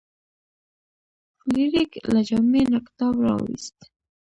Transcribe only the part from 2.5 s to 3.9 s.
نه کتاب راویوست.